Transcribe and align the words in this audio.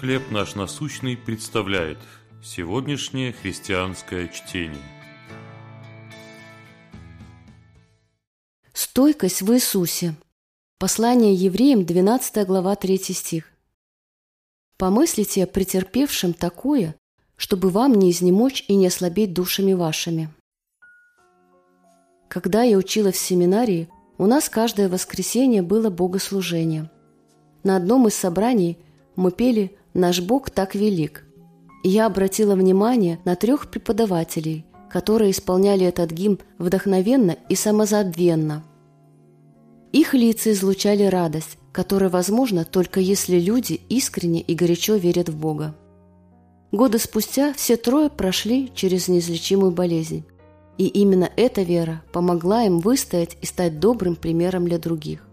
«Хлеб 0.00 0.30
наш 0.30 0.54
насущный» 0.56 1.16
представляет 1.16 1.96
сегодняшнее 2.44 3.32
христианское 3.32 4.28
чтение. 4.28 4.76
Стойкость 8.74 9.40
в 9.40 9.54
Иисусе. 9.54 10.14
Послание 10.78 11.32
евреям, 11.32 11.86
12 11.86 12.46
глава, 12.46 12.76
3 12.76 12.98
стих. 12.98 13.50
«Помыслите 14.76 15.44
о 15.44 15.46
претерпевшем 15.46 16.34
такое, 16.34 16.94
чтобы 17.36 17.70
вам 17.70 17.94
не 17.94 18.10
изнемочь 18.10 18.66
и 18.68 18.74
не 18.74 18.88
ослабеть 18.88 19.32
душами 19.32 19.72
вашими». 19.72 20.28
Когда 22.28 22.64
я 22.64 22.76
училась 22.76 23.16
в 23.16 23.24
семинарии, 23.24 23.88
у 24.18 24.26
нас 24.26 24.50
каждое 24.50 24.90
воскресенье 24.90 25.62
было 25.62 25.88
богослужение. 25.88 26.90
На 27.62 27.76
одном 27.76 28.08
из 28.08 28.14
собраний 28.14 28.76
мы 29.14 29.32
пели 29.32 29.78
«Наш 29.96 30.20
Бог 30.20 30.50
так 30.50 30.74
велик». 30.74 31.24
Я 31.82 32.04
обратила 32.04 32.54
внимание 32.54 33.18
на 33.24 33.34
трех 33.34 33.70
преподавателей, 33.70 34.66
которые 34.90 35.30
исполняли 35.30 35.86
этот 35.86 36.10
гимн 36.10 36.38
вдохновенно 36.58 37.34
и 37.48 37.54
самозабвенно. 37.54 38.62
Их 39.92 40.12
лица 40.12 40.52
излучали 40.52 41.04
радость, 41.04 41.56
которая 41.72 42.10
возможна 42.10 42.66
только 42.66 43.00
если 43.00 43.40
люди 43.40 43.80
искренне 43.88 44.42
и 44.42 44.54
горячо 44.54 44.96
верят 44.96 45.30
в 45.30 45.38
Бога. 45.38 45.74
Годы 46.72 46.98
спустя 46.98 47.54
все 47.54 47.78
трое 47.78 48.10
прошли 48.10 48.70
через 48.74 49.08
неизлечимую 49.08 49.70
болезнь. 49.70 50.26
И 50.76 50.88
именно 50.88 51.30
эта 51.36 51.62
вера 51.62 52.02
помогла 52.12 52.64
им 52.64 52.80
выстоять 52.80 53.38
и 53.40 53.46
стать 53.46 53.80
добрым 53.80 54.14
примером 54.14 54.66
для 54.66 54.78
других. 54.78 55.25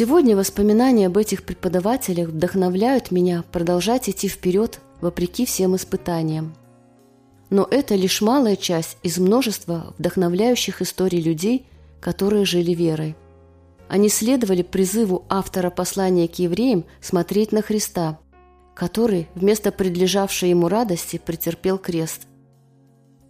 Сегодня 0.00 0.36
воспоминания 0.36 1.08
об 1.08 1.18
этих 1.18 1.42
преподавателях 1.42 2.28
вдохновляют 2.28 3.10
меня 3.10 3.42
продолжать 3.50 4.08
идти 4.08 4.28
вперед 4.28 4.78
вопреки 5.00 5.44
всем 5.44 5.74
испытаниям. 5.74 6.54
Но 7.50 7.66
это 7.68 7.96
лишь 7.96 8.22
малая 8.22 8.54
часть 8.54 8.96
из 9.02 9.18
множества 9.18 9.92
вдохновляющих 9.98 10.82
историй 10.82 11.20
людей, 11.20 11.66
которые 12.00 12.44
жили 12.44 12.74
верой. 12.74 13.16
Они 13.88 14.08
следовали 14.08 14.62
призыву 14.62 15.24
автора 15.28 15.68
послания 15.68 16.28
к 16.28 16.36
евреям 16.36 16.84
смотреть 17.00 17.50
на 17.50 17.60
Христа, 17.60 18.20
который 18.76 19.26
вместо 19.34 19.72
предлежавшей 19.72 20.50
ему 20.50 20.68
радости 20.68 21.18
претерпел 21.18 21.76
крест. 21.76 22.28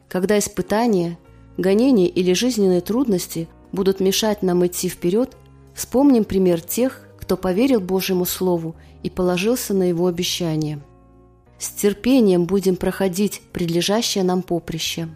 Когда 0.07 0.39
испытания, 0.39 1.19
гонения 1.57 2.09
или 2.09 2.35
жизненные 2.35 2.83
трудности 2.83 3.49
будут 3.73 4.01
мешать 4.01 4.43
нам 4.43 4.67
идти 4.67 4.91
вперед– 4.91 5.35
Вспомним 5.79 6.25
пример 6.25 6.61
тех, 6.61 7.07
кто 7.21 7.37
поверил 7.37 7.79
Божьему 7.79 8.25
Слову 8.25 8.75
и 9.05 9.11
положился 9.11 9.75
на 9.75 9.85
Его 9.85 10.09
обещание. 10.09 10.81
С 11.57 11.71
терпением 11.71 12.47
будем 12.47 12.75
проходить 12.75 13.43
предлежащее 13.53 14.25
нам 14.25 14.43
поприще. 14.43 15.09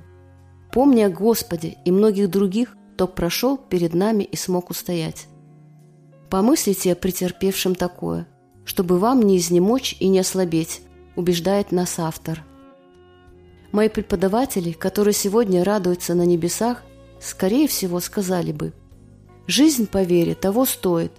Помни 0.70 1.02
о 1.02 1.10
Господе 1.10 1.78
и 1.84 1.91
многих 1.91 2.30
других, 2.30 2.77
кто 2.94 3.08
прошел 3.08 3.56
перед 3.56 3.92
нами 3.92 4.22
и 4.22 4.36
смог 4.36 4.70
устоять. 4.70 5.27
Помыслите 6.30 6.92
о 6.92 6.94
претерпевшем 6.94 7.74
такое, 7.74 8.28
чтобы 8.64 9.00
вам 9.00 9.20
не 9.22 9.38
изнемочь 9.38 9.97
и 9.98 10.06
не 10.06 10.20
ослабеть, 10.20 10.82
убеждает 11.16 11.72
нас 11.72 11.98
автор. 11.98 12.44
Мои 13.72 13.88
преподаватели, 13.88 14.70
которые 14.70 15.14
сегодня 15.14 15.64
радуются 15.64 16.14
на 16.14 16.22
небесах, 16.22 16.84
скорее 17.20 17.66
всего 17.66 17.98
сказали 17.98 18.52
бы– 18.52 18.72
Жизнь 19.46 19.88
по 19.88 20.02
вере 20.02 20.34
того 20.34 20.64
стоит. 20.64 21.12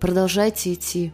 Продолжайте 0.00 0.72
идти. 0.72 1.12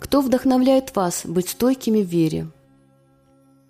Кто 0.00 0.20
вдохновляет 0.20 0.96
вас 0.96 1.26
быть 1.26 1.50
стойкими 1.50 2.02
в 2.02 2.06
вере? 2.06 2.50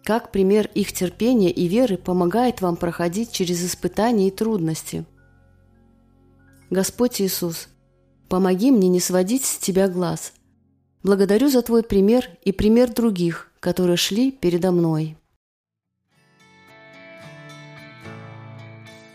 Как 0.04 0.30
пример 0.30 0.70
их 0.74 0.92
терпения 0.92 1.50
и 1.50 1.66
веры 1.66 1.96
помогает 1.96 2.60
вам 2.60 2.76
проходить 2.76 3.32
через 3.32 3.64
испытания 3.64 4.28
и 4.28 4.30
трудности? 4.30 5.04
Господь 6.70 7.20
Иисус, 7.20 7.68
помоги 8.28 8.70
мне 8.70 8.88
не 8.88 9.00
сводить 9.00 9.44
с 9.44 9.58
Тебя 9.58 9.88
глаз. 9.88 10.32
Благодарю 11.02 11.48
за 11.48 11.62
Твой 11.62 11.82
пример 11.82 12.28
и 12.44 12.52
пример 12.52 12.92
других, 12.92 13.50
которые 13.60 13.96
шли 13.96 14.30
передо 14.30 14.72
мной. 14.72 15.16